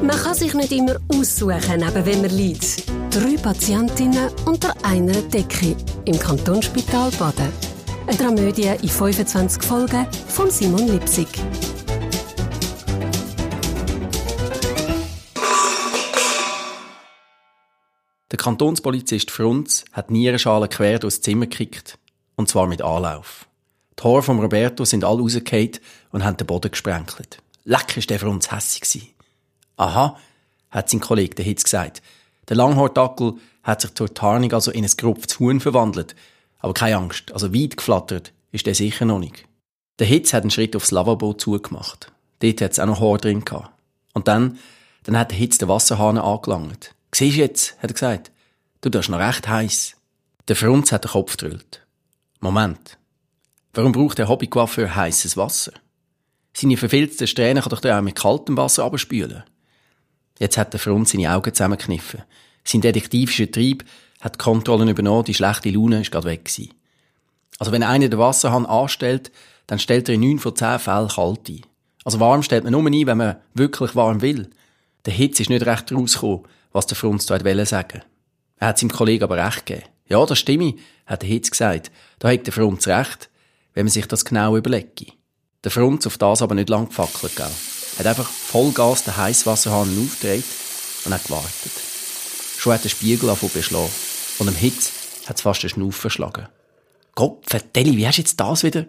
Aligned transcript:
Man 0.00 0.16
kann 0.16 0.34
sich 0.34 0.54
nicht 0.54 0.70
immer 0.70 0.96
aussuchen, 1.08 1.80
neben 1.80 2.06
wem 2.06 2.22
man 2.22 2.30
liegt. 2.30 2.88
Drei 3.10 3.36
Patientinnen 3.36 4.30
unter 4.44 4.72
einer 4.84 5.20
Decke 5.22 5.76
im 6.04 6.16
Kantonsspital 6.16 7.10
Baden. 7.18 7.52
Eine 8.06 8.16
Dramödie 8.16 8.74
in 8.80 8.88
25 8.88 9.60
Folgen 9.60 10.06
von 10.28 10.50
Simon 10.50 10.86
Lipsig. 10.86 11.26
Der 18.30 18.38
Kantonspolizist 18.38 19.32
Frunz 19.32 19.84
hat 19.92 20.12
Nierenschalen 20.12 20.70
quer 20.70 21.00
durchs 21.00 21.20
Zimmer 21.22 21.46
gekickt. 21.46 21.98
Und 22.36 22.48
zwar 22.48 22.68
mit 22.68 22.82
Anlauf. 22.82 23.48
Die 23.98 24.04
Haare 24.04 24.22
von 24.22 24.38
Roberto 24.38 24.84
sind 24.84 25.02
alle 25.02 25.22
rausgefallen 25.22 25.72
und 26.12 26.24
haben 26.24 26.36
den 26.36 26.46
Boden 26.46 26.70
gesprenkelt. 26.70 27.42
Leck 27.64 27.96
ist 27.96 28.10
der 28.10 28.20
Frunz 28.20 28.52
hässig 28.52 29.17
Aha, 29.78 30.18
hat 30.70 30.90
sein 30.90 31.00
Kollege 31.00 31.36
der 31.36 31.44
Hitz 31.44 31.64
gesagt. 31.64 32.02
Der 32.48 32.56
Langhaardackel 32.56 33.34
hat 33.62 33.80
sich 33.80 33.94
zur 33.94 34.12
Tarnung 34.12 34.52
also 34.52 34.70
in 34.70 34.84
ein 34.84 34.90
gerupftes 34.96 35.38
Huhn 35.38 35.60
verwandelt. 35.60 36.14
Aber 36.58 36.74
keine 36.74 36.96
Angst, 36.96 37.32
also 37.32 37.54
weit 37.54 37.76
geflattert 37.76 38.32
ist 38.50 38.66
der 38.66 38.74
sicher 38.74 39.04
noch 39.04 39.20
nicht. 39.20 39.44
Der 39.98 40.06
Hitz 40.06 40.32
hat 40.32 40.42
einen 40.42 40.50
Schritt 40.50 40.74
aufs 40.74 40.90
Lavabo 40.90 41.32
zugemacht. 41.34 42.12
Dort 42.40 42.60
hat 42.60 42.72
es 42.72 42.80
auch 42.80 42.86
noch 42.86 43.00
Haar 43.00 43.18
drin 43.18 43.44
gehabt. 43.44 43.70
Und 44.14 44.28
dann, 44.28 44.58
dann 45.04 45.18
hat 45.18 45.30
der 45.30 45.38
Hitz 45.38 45.58
den 45.58 45.68
Wasserhahn 45.68 46.18
angelangt. 46.18 46.94
Siehst 47.14 47.36
du 47.36 47.40
jetzt, 47.40 47.72
hat 47.82 47.90
er 47.90 47.94
gesagt. 47.94 48.32
Du, 48.80 48.90
das 48.90 49.06
ist 49.06 49.10
noch 49.10 49.18
recht 49.18 49.48
heiß. 49.48 49.96
Der 50.48 50.56
Frunz 50.56 50.92
hat 50.92 51.04
den 51.04 51.10
Kopf 51.10 51.36
gedrüllt. 51.36 51.86
Moment. 52.40 52.98
Warum 53.74 53.92
braucht 53.92 54.18
der 54.18 54.28
Hobbycoiffeur 54.28 54.94
heißes 54.94 55.36
Wasser? 55.36 55.72
Seine 56.54 56.76
verfilzten 56.76 57.26
Strähnen 57.26 57.62
kann 57.62 57.70
doch 57.70 57.80
der 57.80 57.98
auch 57.98 58.02
mit 58.02 58.16
kaltem 58.16 58.56
Wasser 58.56 58.84
abspülen. 58.84 59.44
Jetzt 60.38 60.56
hat 60.56 60.72
der 60.72 60.80
Frunz 60.80 61.12
seine 61.12 61.32
Augen 61.34 61.52
zusammengekniffen. 61.52 62.22
Sein 62.64 62.80
detektivischer 62.80 63.50
Trieb 63.50 63.84
hat 64.20 64.34
die 64.34 64.38
Kontrollen 64.38 64.88
übernommen, 64.88 65.24
die 65.24 65.34
schlechte 65.34 65.70
Laune 65.70 66.00
ist 66.00 66.10
gerade 66.10 66.26
weg 66.26 66.44
gewesen. 66.44 66.74
Also 67.58 67.72
wenn 67.72 67.82
einer 67.82 68.08
den 68.08 68.18
Wasserhahn 68.18 68.66
anstellt, 68.66 69.32
dann 69.66 69.78
stellt 69.78 70.08
er 70.08 70.14
in 70.14 70.20
neun 70.20 70.38
von 70.38 70.54
zehn 70.54 70.78
Fällen 70.78 71.08
kalt 71.08 71.48
ein. 71.48 71.62
Also 72.04 72.20
warm 72.20 72.42
stellt 72.42 72.64
man 72.64 72.72
nur 72.72 72.86
ein, 72.86 73.06
wenn 73.06 73.18
man 73.18 73.36
wirklich 73.54 73.94
warm 73.96 74.22
will. 74.22 74.50
Der 75.04 75.12
Hitze 75.12 75.42
ist 75.42 75.50
nicht 75.50 75.66
recht 75.66 75.92
rausgekommen, 75.92 76.44
was 76.72 76.86
der 76.86 76.96
Frunz 76.96 77.26
da 77.26 77.34
wollte 77.44 77.66
sagen. 77.66 78.02
Er 78.58 78.68
hat 78.68 78.78
seinem 78.78 78.90
Kollegen 78.90 79.24
aber 79.24 79.44
recht 79.44 79.66
gegeben. 79.66 79.86
Ja, 80.08 80.24
das 80.24 80.38
stimme, 80.38 80.74
hat 81.06 81.22
der 81.22 81.28
Hitz 81.28 81.50
gesagt. 81.50 81.90
Da 82.18 82.30
hat 82.30 82.46
der 82.46 82.52
Frunz 82.52 82.86
recht, 82.86 83.28
wenn 83.74 83.86
man 83.86 83.92
sich 83.92 84.06
das 84.06 84.24
genau 84.24 84.56
überlegt. 84.56 85.06
Der 85.64 85.70
Frunz 85.70 86.06
auf 86.06 86.18
das 86.18 86.42
aber 86.42 86.54
nicht 86.54 86.68
lang 86.68 86.88
gefackelt, 86.88 87.36
gell? 87.36 87.50
Hat 87.98 88.06
einfach 88.06 88.28
Vollgas 88.28 89.04
den 89.04 89.16
Heißwasserhahn 89.16 89.98
aufgedreht 89.98 90.44
und 91.04 91.12
hat 91.12 91.24
gewartet. 91.24 91.72
Schon 92.56 92.72
hat 92.72 92.84
der 92.84 92.88
Spiegel 92.88 93.28
angefangen 93.28 93.52
beschlagen. 93.52 93.90
Und 94.38 94.48
am 94.48 94.54
Hitz 94.54 94.92
hat 95.26 95.36
es 95.36 95.42
fast 95.42 95.62
den 95.62 95.70
Schnuff 95.70 95.96
verschlagen. 95.96 96.48
Gott, 97.14 97.38
vertell, 97.44 97.96
wie 97.96 98.06
hast 98.06 98.18
du 98.18 98.22
jetzt 98.22 98.38
das 98.38 98.62
wieder? 98.62 98.86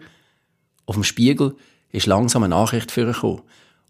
Auf 0.86 0.94
dem 0.94 1.04
Spiegel 1.04 1.56
ist 1.90 2.06
langsam 2.06 2.44
eine 2.44 2.54
Nachricht 2.54 2.92
für 2.92 3.06
gekommen. 3.06 3.42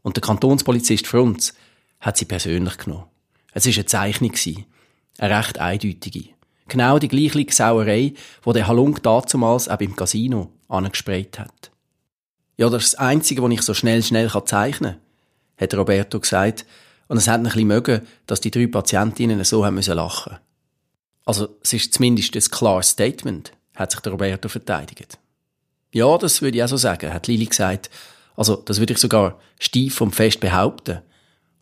Und 0.02 0.16
der 0.16 0.22
Kantonspolizist 0.22 1.06
Frunz 1.06 1.52
hat 2.00 2.16
sie 2.16 2.24
persönlich 2.24 2.78
genommen. 2.78 3.04
Es 3.52 3.66
war 3.66 3.74
eine 3.74 3.86
Zeichnung. 3.86 4.32
Eine 5.18 5.38
recht 5.38 5.58
eindeutige. 5.58 6.30
Genau 6.68 6.98
die 6.98 7.08
gleiche 7.08 7.52
Sauerei, 7.52 8.14
die 8.46 8.52
der 8.52 8.68
Halunk 8.68 9.02
damals 9.02 9.68
auch 9.68 9.80
im 9.80 9.96
Casino 9.96 10.52
angesprayt 10.68 11.38
hat. 11.38 11.70
Ja, 12.56 12.70
das 12.70 12.84
ist 12.84 12.92
das 12.94 13.00
Einzige, 13.00 13.42
was 13.42 13.50
ich 13.50 13.62
so 13.62 13.74
schnell, 13.74 14.02
schnell 14.02 14.30
zeichnen 14.44 14.92
kann, 14.92 15.00
hat 15.60 15.74
Roberto 15.74 16.18
gesagt. 16.20 16.64
Und 17.08 17.16
es 17.16 17.28
hat 17.28 17.40
ein 17.40 17.44
bisschen 17.44 17.66
mögen, 17.66 18.06
dass 18.26 18.40
die 18.40 18.50
drei 18.50 18.66
Patientinnen 18.66 19.42
so 19.44 19.64
haben 19.64 19.74
müssen 19.74 19.94
lachen. 19.94 20.38
Also, 21.24 21.48
es 21.62 21.72
ist 21.72 21.94
zumindest 21.94 22.34
ein 22.34 22.50
klares 22.50 22.90
Statement, 22.90 23.52
hat 23.74 23.90
sich 23.90 24.00
der 24.00 24.12
Roberto 24.12 24.48
verteidigt. 24.48 25.18
Ja, 25.92 26.16
das 26.18 26.40
würde 26.40 26.58
ich 26.58 26.64
auch 26.64 26.68
so 26.68 26.76
sagen, 26.76 27.12
hat 27.12 27.26
Lili 27.26 27.46
gesagt. 27.46 27.90
Also, 28.36 28.56
das 28.56 28.78
würde 28.78 28.92
ich 28.92 28.98
sogar 28.98 29.38
steif 29.58 30.00
und 30.00 30.14
fest 30.14 30.40
behaupten. 30.40 31.00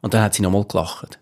Und 0.01 0.15
dann 0.15 0.23
hat 0.23 0.35
sie 0.35 0.43
nochmal 0.43 0.65
gelacht. 0.65 1.19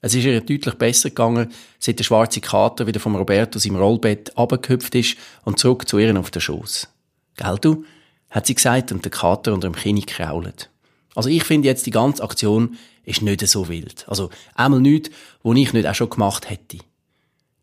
Es 0.00 0.14
ist 0.14 0.24
ihr 0.24 0.40
deutlich 0.40 0.74
besser 0.74 1.10
gegangen, 1.10 1.52
seit 1.78 1.98
der 1.98 2.04
schwarze 2.04 2.40
Kater 2.40 2.88
wieder 2.88 2.98
vom 2.98 3.14
Roberto 3.14 3.60
im 3.62 3.76
Rollbett 3.76 4.36
abgehüpft 4.36 4.94
ist 4.96 5.16
und 5.44 5.60
zurück 5.60 5.88
zu 5.88 5.98
ihr 5.98 6.18
auf 6.18 6.32
den 6.32 6.42
Schoß. 6.42 6.88
Gell 7.36 7.58
du? 7.60 7.84
hat 8.28 8.46
sie 8.46 8.54
gesagt 8.54 8.90
und 8.90 9.04
der 9.04 9.12
Kater 9.12 9.52
unter 9.52 9.68
dem 9.68 9.76
Kinn 9.76 10.04
krault. 10.04 10.70
Also 11.14 11.28
ich 11.28 11.44
finde 11.44 11.68
jetzt, 11.68 11.86
die 11.86 11.90
ganze 11.90 12.22
Aktion 12.22 12.76
ist 13.04 13.22
nicht 13.22 13.46
so 13.46 13.68
wild. 13.68 14.04
Also 14.08 14.30
einmal 14.54 14.80
nichts, 14.80 15.10
wo 15.42 15.52
ich 15.52 15.72
nicht 15.72 15.86
auch 15.86 15.94
schon 15.94 16.10
gemacht 16.10 16.48
hätte. 16.48 16.78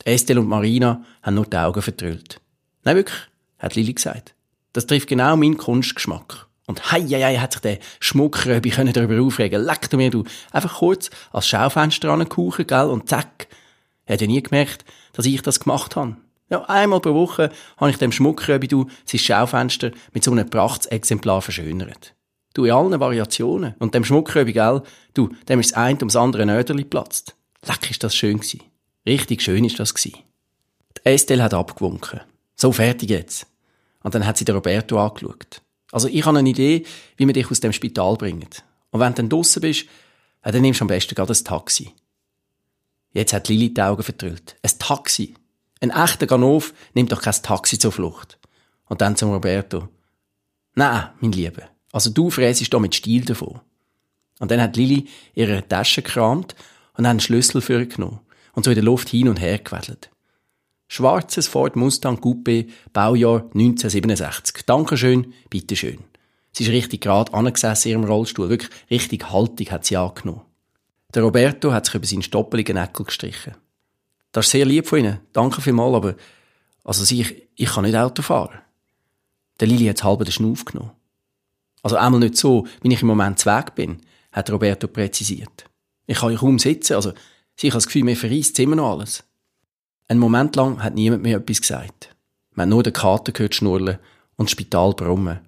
Estelle 0.06 0.40
und 0.40 0.48
Marina 0.48 1.04
haben 1.22 1.36
nur 1.36 1.46
die 1.46 1.58
Augen 1.58 1.82
vertrüllt. 1.82 2.40
Nein, 2.84 2.96
wirklich, 2.96 3.20
hat 3.58 3.76
Lili 3.76 3.94
gesagt. 3.94 4.34
Das 4.74 4.88
trifft 4.88 5.08
genau 5.08 5.36
meinen 5.36 5.58
Kunstgeschmack. 5.58 6.48
Und 6.68 6.92
hei, 6.92 7.02
hei, 7.02 7.22
hei, 7.22 7.38
hat 7.38 7.54
sich 7.54 7.62
der 7.62 7.80
Schmuckröbi 8.00 8.70
können 8.70 8.94
darüber 8.94 9.22
aufregen. 9.22 9.64
Leck 9.64 9.90
du 9.90 9.98
mir, 9.98 10.12
du. 10.12 10.24
Einfach 10.52 10.78
kurz 10.78 11.10
als 11.32 11.48
Schaufenster 11.48 12.10
angekuchen, 12.10 12.68
gell? 12.68 12.86
Und 12.86 13.10
zack. 13.10 13.48
Er 14.06 14.14
hat 14.14 14.22
ja 14.22 14.28
nie 14.28 14.42
gemerkt, 14.42 14.86
dass 15.14 15.26
ich 15.26 15.42
das 15.42 15.60
gemacht 15.60 15.96
habe. 15.96 16.18
Ja, 16.50 16.64
einmal 16.66 17.00
pro 17.00 17.14
Woche 17.14 17.52
habe 17.78 17.92
ich 17.92 17.98
dem 17.98 18.12
Schmuckröbi, 18.12 18.68
du, 18.68 18.88
sein 19.06 19.20
Schaufenster 19.20 19.92
mit 20.14 20.24
so 20.24 20.32
einem 20.32 20.50
Prachtexemplar 20.50 21.42
verschönert. 21.42 22.14
Du, 22.60 22.66
in 22.66 22.72
allen 22.72 23.00
Variationen. 23.00 23.74
Und 23.80 23.96
dem 23.96 24.04
Schmuckröbi, 24.04 24.52
gell? 24.52 24.82
Du, 25.14 25.30
dem 25.48 25.62
ist 25.62 25.72
das 25.72 25.78
eine 25.78 25.98
ums 26.00 26.18
andere 26.18 26.46
Nöderli 26.46 26.84
platzt. 26.84 27.34
Leck, 27.66 27.90
ist 27.90 28.04
das 28.04 28.14
schön 28.14 28.42
gewesen. 28.42 28.64
Richtig 29.06 29.42
schön 29.42 29.64
ist 29.64 29.80
das 29.80 29.94
gewesen. 29.94 30.20
Die 30.98 31.06
Estelle 31.06 31.42
hat 31.42 31.54
abgewunken. 31.54 32.20
So, 32.58 32.74
fertig 32.74 33.12
jetzt. 33.12 33.48
Und 34.04 34.14
dann 34.14 34.26
hat 34.26 34.36
sie 34.36 34.44
den 34.44 34.56
Roberto 34.56 35.00
angeschaut. 35.00 35.62
Also 35.94 36.10
ich 36.10 36.26
habe 36.26 36.38
eine 36.38 36.50
Idee, 36.50 36.86
wie 37.16 37.28
wir 37.28 37.34
dich 37.34 37.50
aus 37.50 37.62
dem 37.62 37.72
Spital 37.72 38.18
bringen. 38.18 38.50
Und 38.92 39.00
wenn 39.00 39.14
du 39.14 39.22
dann 39.22 39.30
draussen 39.30 39.62
bist, 39.62 39.86
dann 40.42 40.62
nimmst 40.62 40.82
du 40.82 40.84
am 40.84 40.90
besten 40.90 41.16
gerade 41.16 41.32
ein 41.32 41.44
Taxi. 41.46 41.94
Jetzt 43.14 43.32
hat 43.32 43.48
Lili 43.48 43.74
die 43.74 43.82
Augen 43.82 44.04
vertrüllt. 44.04 44.58
Ein 44.64 44.72
Taxi. 44.80 45.34
Ein 45.80 45.92
echter 45.92 46.28
Ganov 46.28 46.74
nimmt 46.94 47.14
doch 47.14 47.22
kein 47.22 47.42
Taxi 47.42 47.80
zur 47.80 47.94
Flucht. 47.94 48.38
Und 48.90 49.00
dann 49.00 49.16
zum 49.16 49.32
Roberto. 49.32 49.88
Nein, 50.76 51.08
mein 51.22 51.32
Lieber. 51.32 51.70
Also 51.92 52.10
du 52.10 52.30
fräsest 52.30 52.74
da 52.74 52.80
mit 52.80 52.96
Stil 52.96 53.26
davon. 53.26 53.60
Und 54.40 54.52
dann 54.52 54.62
hat 54.62 54.78
Lili 54.78 55.08
ihre 55.36 55.68
Tasche 55.68 56.02
gekramt 56.02 56.56
und 56.98 57.06
einen 57.06 57.20
Schlüssel 57.20 57.62
für 57.62 57.86
genommen 57.86 58.20
und 58.54 58.64
so 58.64 58.72
in 58.72 58.76
der 58.76 58.84
Luft 58.84 59.10
hin 59.10 59.30
und 59.30 59.40
her 59.40 59.60
gewedelt. 59.60 60.10
Schwarzes 60.88 61.48
Ford 61.48 61.76
Mustang 61.76 62.20
Coupé, 62.20 62.68
Baujahr 62.94 63.44
1967. 63.54 64.66
Dankeschön, 64.66 65.34
bitteschön. 65.50 66.00
Sie 66.52 66.64
ist 66.64 66.72
richtig 66.72 67.02
gerade 67.02 67.34
angesessen 67.34 67.90
in 67.90 68.00
ihrem 68.00 68.10
Rollstuhl. 68.10 68.50
Wirklich 68.50 68.72
richtig 68.90 69.30
haltig 69.30 69.72
hat 69.72 69.86
sie 69.86 69.98
angenommen. 69.98 70.42
Der 71.14 71.24
Roberto 71.24 71.72
hat 71.72 71.86
sich 71.86 71.96
über 71.96 72.08
seinen 72.08 72.24
stoppeligen 72.24 72.78
Eckel 72.78 73.06
gestrichen. 73.06 73.56
Das 74.32 74.46
ist 74.46 74.52
sehr 74.52 74.66
lieb 74.66 74.88
von 74.88 75.00
Ihnen. 75.00 75.20
Danke 75.34 75.62
vielmals, 75.62 75.96
aber, 75.96 76.16
also 76.84 77.04
ich, 77.14 77.48
ich 77.56 77.70
kann 77.70 77.84
nicht 77.84 77.96
Auto 77.96 78.22
fahren. 78.22 78.60
Der 79.60 79.68
Lili 79.68 79.86
hat 79.86 80.04
halb 80.04 80.24
den 80.24 80.32
Schnuff 80.32 80.66
genommen. 80.66 80.92
Also 81.82 81.96
einmal 81.96 82.20
nicht 82.20 82.38
so, 82.38 82.68
wie 82.82 82.94
ich 82.94 83.02
im 83.02 83.08
Moment 83.08 83.46
Weg 83.46 83.76
bin, 83.76 83.98
hat 84.32 84.52
Roberto 84.52 84.88
präzisiert. 84.88 85.66
Ich 86.06 86.18
kann 86.20 86.32
ja 86.32 86.38
kaum 86.38 86.60
sitzen, 86.60 86.96
also, 86.96 87.14
sie 87.56 87.68
hat 87.68 87.76
das 87.76 87.86
Gefühl, 87.86 88.04
mir 88.04 88.16
verreist 88.16 88.60
immer 88.60 88.76
noch 88.76 88.92
alles. 88.92 89.24
Einen 90.08 90.20
Moment 90.20 90.56
lang 90.56 90.84
hat 90.84 90.96
niemand 90.96 91.24
mehr 91.24 91.38
etwas 91.38 91.62
gesagt. 91.62 92.16
Man 92.56 92.66
hat 92.66 92.70
nur 92.70 92.84
den 92.84 92.94
Kater 92.94 93.32
gehört 93.32 93.56
schnurren 93.56 94.00
und 94.36 94.48
das 94.48 94.52
Spital 94.52 94.94
brummen. 94.94 95.40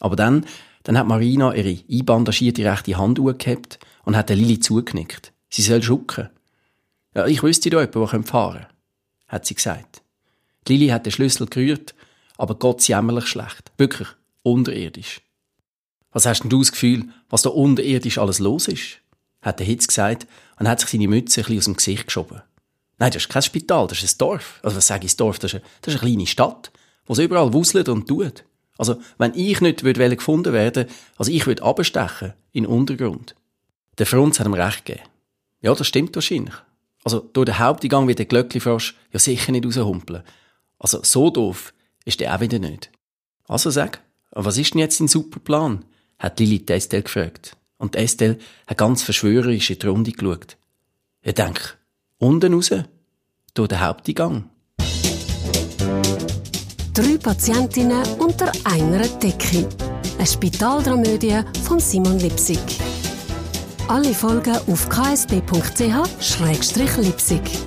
Aber 0.00 0.16
dann, 0.16 0.46
dann 0.84 0.98
hat 0.98 1.06
Marina 1.06 1.54
ihre 1.54 1.82
einbandagierte 1.90 2.64
rechte 2.64 2.96
Hand 2.96 3.18
hochgehabt 3.18 3.78
und 4.04 4.16
hat 4.16 4.28
der 4.28 4.36
Lili 4.36 4.58
zugeknickt. 4.58 5.32
Sie 5.50 5.62
soll 5.62 5.82
schucken. 5.82 6.30
Ja, 7.14 7.26
ich 7.26 7.42
wüsste 7.42 7.70
da 7.70 7.80
jemanden, 7.80 8.10
der 8.12 8.22
fahren 8.24 8.52
könnte, 8.60 8.68
hat 9.28 9.46
sie 9.46 9.54
gesagt. 9.54 10.02
Die 10.66 10.76
Lili 10.76 10.88
hat 10.88 11.06
den 11.06 11.12
Schlüssel 11.12 11.46
gerührt, 11.46 11.94
aber 12.36 12.54
Gott 12.54 12.86
jämmerlich 12.88 13.26
schlecht. 13.26 13.72
Wirklich 13.78 14.08
unterirdisch. 14.42 15.20
Was 16.16 16.24
hast 16.24 16.44
denn 16.44 16.48
du 16.48 16.60
das 16.60 16.72
Gefühl, 16.72 17.10
was 17.28 17.42
da 17.42 17.50
unterirdisch 17.50 18.16
alles 18.16 18.38
los 18.38 18.68
ist? 18.68 19.02
hat 19.42 19.58
der 19.58 19.66
Hitz 19.66 19.86
gesagt 19.86 20.26
und 20.58 20.66
hat 20.66 20.80
sich 20.80 20.88
seine 20.88 21.08
Mütze 21.08 21.42
ein 21.42 21.44
bisschen 21.44 21.58
aus 21.58 21.64
dem 21.66 21.76
Gesicht 21.76 22.06
geschoben. 22.06 22.40
Nein, 22.96 23.10
das 23.12 23.24
ist 23.24 23.28
kein 23.28 23.42
Spital, 23.42 23.86
das 23.86 24.02
ist 24.02 24.14
ein 24.14 24.18
Dorf. 24.20 24.58
Also 24.62 24.78
was 24.78 24.86
sage 24.86 25.04
ich, 25.04 25.10
das 25.10 25.16
Dorf? 25.16 25.38
Das 25.38 25.52
ist 25.52 25.56
eine, 25.56 25.70
das 25.82 25.94
ist 25.94 26.00
eine 26.00 26.10
kleine 26.10 26.26
Stadt, 26.26 26.72
wo 27.04 27.12
es 27.12 27.18
überall 27.18 27.52
wuselt 27.52 27.90
und 27.90 28.08
tut. 28.08 28.44
Also, 28.78 28.96
wenn 29.18 29.34
ich 29.34 29.60
nicht 29.60 29.84
würde 29.84 30.16
gefunden 30.16 30.54
werden, 30.54 30.86
also 31.18 31.30
ich 31.30 31.46
würde 31.46 31.62
abstechen 31.62 32.32
in 32.52 32.64
den 32.64 32.72
Untergrund. 32.72 33.34
Der 33.98 34.06
Frunz 34.06 34.40
hat 34.40 34.46
ihm 34.46 34.54
recht 34.54 34.86
gegeben. 34.86 35.06
Ja, 35.60 35.74
das 35.74 35.86
stimmt 35.86 36.14
wahrscheinlich. 36.14 36.54
Also, 37.04 37.20
durch 37.20 37.44
den 37.44 37.58
Haupteingang 37.58 38.08
wird 38.08 38.20
der 38.20 38.26
Glöckli-Frosch 38.26 38.94
ja 39.12 39.18
sicher 39.18 39.52
nicht 39.52 39.66
raushumpeln. 39.66 40.22
Also, 40.78 41.02
so 41.02 41.28
doof 41.28 41.74
ist 42.06 42.20
der 42.20 42.34
auch 42.34 42.40
wieder 42.40 42.58
nicht. 42.58 42.90
Also 43.48 43.68
sag, 43.68 44.00
was 44.30 44.56
ist 44.56 44.72
denn 44.72 44.80
jetzt 44.80 44.98
dein 44.98 45.08
super 45.08 45.40
Plan? 45.40 45.84
Hat 46.18 46.40
Lili 46.40 46.64
Testel 46.64 47.02
gefragt. 47.02 47.56
Und 47.78 47.96
Estelle 47.96 48.38
hat 48.66 48.78
ganz 48.78 49.02
verschwörerisch 49.02 49.68
in 49.70 49.78
die 49.78 49.86
Runde 49.86 50.12
geschaut. 50.12 50.56
Ich 51.22 51.34
denke, 51.34 51.60
unten 52.18 52.54
raus, 52.54 52.70
durch 53.54 53.68
den 53.68 53.80
Haupteingang. 53.80 54.50
Drei 56.94 57.18
Patientinnen 57.18 58.02
unter 58.18 58.50
einer 58.64 59.06
Decke. 59.06 59.68
Eine 60.16 60.26
Spitaldramödie 60.26 61.42
von 61.62 61.78
Simon 61.78 62.18
Lipsig. 62.18 62.58
Alle 63.88 64.14
Folgen 64.14 64.56
auf 64.66 64.88
ksb.ch-lipsig. 64.88 67.65